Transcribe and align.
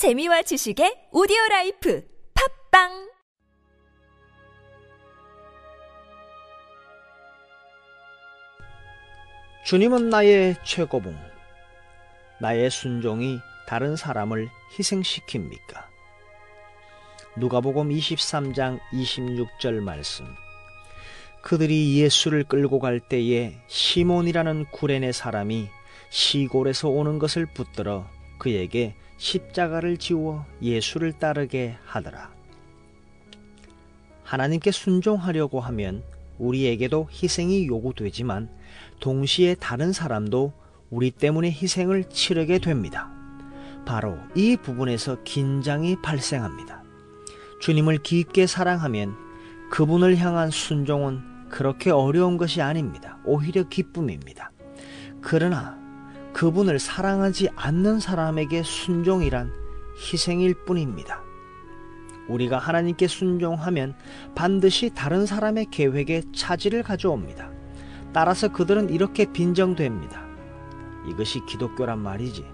재미와 0.00 0.40
지식의 0.40 1.12
오디오 1.12 1.36
라이프 1.50 2.02
팟빵 2.70 3.10
주님은 9.66 10.08
나의 10.08 10.56
최고봉. 10.64 11.14
나의 12.40 12.70
순종이 12.70 13.40
다른 13.66 13.94
사람을 13.94 14.48
희생시킵니까? 14.78 15.84
누가복음 17.36 17.90
23장 17.90 18.80
26절 18.94 19.82
말씀. 19.82 20.24
그들이 21.42 22.00
예수를 22.00 22.44
끌고 22.44 22.78
갈 22.78 23.00
때에 23.00 23.60
시몬이라는 23.66 24.64
구레네 24.70 25.12
사람이 25.12 25.68
시골에서 26.08 26.88
오는 26.88 27.18
것을 27.18 27.44
붙들어 27.44 28.08
그에게 28.40 28.96
십자가를 29.18 29.98
지워 29.98 30.44
예수를 30.60 31.12
따르게 31.12 31.76
하더라. 31.84 32.32
하나님께 34.24 34.70
순종하려고 34.72 35.60
하면 35.60 36.02
우리에게도 36.38 37.08
희생이 37.12 37.66
요구되지만 37.66 38.48
동시에 38.98 39.54
다른 39.54 39.92
사람도 39.92 40.52
우리 40.88 41.10
때문에 41.10 41.50
희생을 41.50 42.04
치르게 42.08 42.58
됩니다. 42.58 43.12
바로 43.84 44.16
이 44.34 44.56
부분에서 44.56 45.22
긴장이 45.22 46.00
발생합니다. 46.02 46.82
주님을 47.60 47.98
깊게 47.98 48.46
사랑하면 48.46 49.14
그분을 49.70 50.16
향한 50.16 50.50
순종은 50.50 51.48
그렇게 51.50 51.90
어려운 51.90 52.38
것이 52.38 52.62
아닙니다. 52.62 53.18
오히려 53.24 53.68
기쁨입니다. 53.68 54.50
그러나 55.20 55.79
그분을 56.40 56.78
사랑하지 56.78 57.50
않는 57.54 58.00
사람에게 58.00 58.62
순종이란 58.62 59.52
희생일 59.98 60.54
뿐입니다. 60.64 61.22
우리가 62.28 62.56
하나님께 62.56 63.08
순종하면 63.08 63.94
반드시 64.34 64.90
다른 64.94 65.26
사람의 65.26 65.66
계획에 65.70 66.22
차질을 66.34 66.82
가져옵니다. 66.82 67.50
따라서 68.14 68.48
그들은 68.48 68.88
이렇게 68.88 69.30
빈정됩니다. 69.30 70.24
이것이 71.10 71.44
기독교란 71.44 71.98
말이지. 71.98 72.46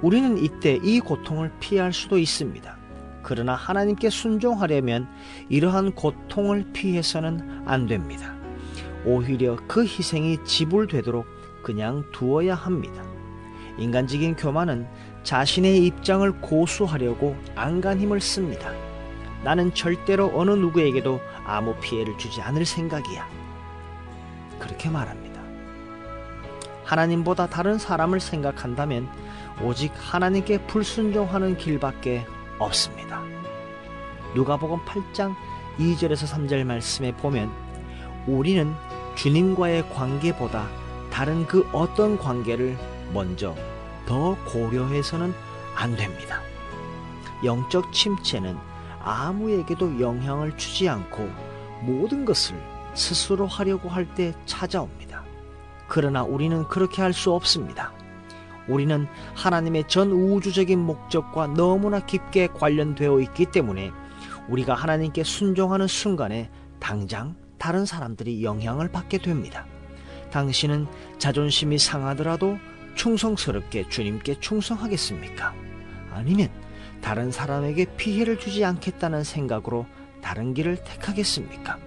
우리는 0.00 0.38
이때 0.38 0.78
이 0.84 1.00
고통을 1.00 1.50
피할 1.58 1.92
수도 1.92 2.16
있습니다. 2.16 2.76
그러나 3.24 3.56
하나님께 3.56 4.08
순종하려면 4.08 5.08
이러한 5.48 5.96
고통을 5.96 6.70
피해서는 6.72 7.64
안 7.66 7.88
됩니다. 7.88 8.36
오히려 9.04 9.56
그 9.66 9.82
희생이 9.82 10.44
지불되도록 10.44 11.41
그냥 11.62 12.04
두어야 12.12 12.54
합니다. 12.54 13.02
인간적인 13.78 14.36
교만은 14.36 14.86
자신의 15.22 15.86
입장을 15.86 16.30
고수하려고 16.40 17.36
안간 17.54 18.00
힘을 18.00 18.20
씁니다. 18.20 18.72
나는 19.44 19.72
절대로 19.74 20.30
어느 20.34 20.50
누구에게도 20.50 21.20
아무 21.44 21.74
피해를 21.76 22.16
주지 22.18 22.40
않을 22.42 22.64
생각이야. 22.64 23.28
그렇게 24.58 24.88
말합니다. 24.88 25.40
하나님보다 26.84 27.46
다른 27.46 27.78
사람을 27.78 28.20
생각한다면 28.20 29.08
오직 29.62 29.92
하나님께 29.96 30.66
불순종하는 30.66 31.56
길밖에 31.56 32.26
없습니다. 32.58 33.22
누가복음 34.34 34.84
8장 34.84 35.34
2절에서 35.78 36.26
3절 36.26 36.64
말씀에 36.64 37.12
보면 37.16 37.50
우리는 38.26 38.72
주님과의 39.14 39.88
관계보다 39.90 40.68
다른 41.12 41.46
그 41.46 41.68
어떤 41.72 42.18
관계를 42.18 42.76
먼저 43.12 43.54
더 44.06 44.34
고려해서는 44.46 45.34
안 45.76 45.94
됩니다. 45.94 46.40
영적 47.44 47.92
침체는 47.92 48.56
아무에게도 49.00 50.00
영향을 50.00 50.56
주지 50.56 50.88
않고 50.88 51.28
모든 51.82 52.24
것을 52.24 52.56
스스로 52.94 53.46
하려고 53.46 53.88
할 53.88 54.06
때 54.14 54.32
찾아옵니다. 54.46 55.22
그러나 55.86 56.22
우리는 56.22 56.66
그렇게 56.68 57.02
할 57.02 57.12
수 57.12 57.32
없습니다. 57.32 57.92
우리는 58.68 59.06
하나님의 59.34 59.88
전 59.88 60.12
우주적인 60.12 60.78
목적과 60.78 61.48
너무나 61.48 62.00
깊게 62.00 62.48
관련되어 62.48 63.20
있기 63.20 63.46
때문에 63.46 63.90
우리가 64.48 64.74
하나님께 64.74 65.24
순종하는 65.24 65.88
순간에 65.88 66.50
당장 66.80 67.34
다른 67.58 67.84
사람들이 67.84 68.42
영향을 68.44 68.90
받게 68.90 69.18
됩니다. 69.18 69.66
당신은 70.32 70.86
자존심이 71.18 71.78
상하더라도 71.78 72.58
충성스럽게 72.96 73.88
주님께 73.88 74.40
충성하겠습니까? 74.40 75.54
아니면 76.12 76.48
다른 77.00 77.30
사람에게 77.30 77.86
피해를 77.96 78.38
주지 78.38 78.64
않겠다는 78.64 79.24
생각으로 79.24 79.86
다른 80.20 80.54
길을 80.54 80.82
택하겠습니까? 80.84 81.78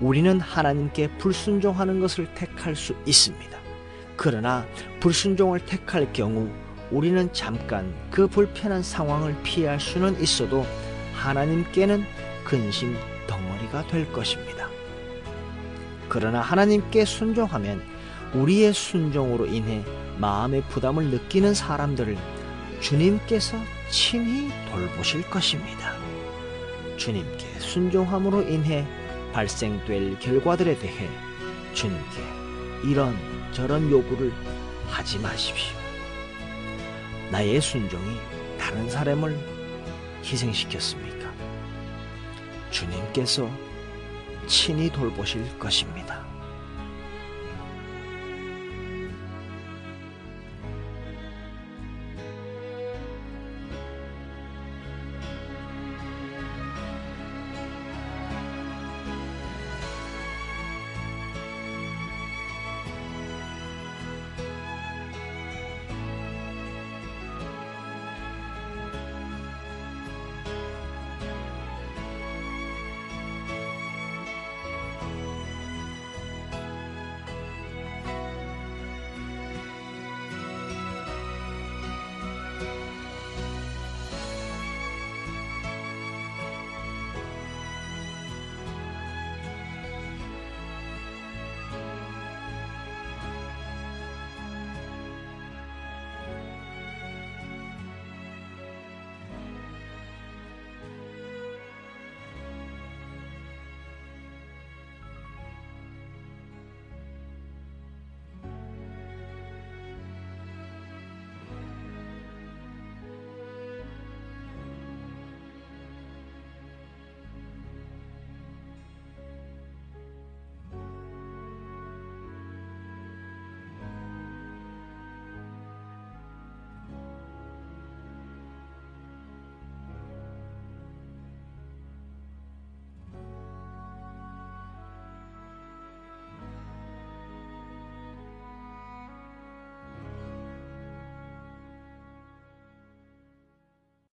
우리는 0.00 0.40
하나님께 0.40 1.16
불순종하는 1.18 2.00
것을 2.00 2.32
택할 2.34 2.74
수 2.74 2.94
있습니다. 3.06 3.56
그러나 4.16 4.66
불순종을 5.00 5.60
택할 5.60 6.12
경우 6.12 6.50
우리는 6.90 7.32
잠깐 7.32 7.94
그 8.10 8.26
불편한 8.26 8.82
상황을 8.82 9.36
피할 9.42 9.80
수는 9.80 10.20
있어도 10.20 10.66
하나님께는 11.14 12.04
근심 12.44 12.96
덩어리가 13.26 13.86
될 13.86 14.10
것입니다. 14.12 14.63
그러나 16.08 16.40
하나님께 16.40 17.04
순종하면 17.04 17.82
우리의 18.34 18.72
순종으로 18.72 19.46
인해 19.46 19.84
마음의 20.18 20.62
부담을 20.68 21.06
느끼는 21.06 21.54
사람들을 21.54 22.16
주님께서 22.80 23.56
친히 23.90 24.50
돌보실 24.70 25.22
것입니다. 25.30 25.94
주님께 26.96 27.44
순종함으로 27.58 28.42
인해 28.42 28.86
발생될 29.32 30.18
결과들에 30.20 30.78
대해 30.78 31.08
주님께 31.72 32.22
이런 32.84 33.16
저런 33.52 33.90
요구를 33.90 34.32
하지 34.88 35.18
마십시오. 35.18 35.76
나의 37.30 37.60
순종이 37.60 38.16
다른 38.58 38.88
사람을 38.88 39.36
희생시켰습니까? 40.22 41.32
주님께서 42.70 43.50
친히 44.46 44.90
돌보실 44.90 45.58
것입니다. 45.58 46.33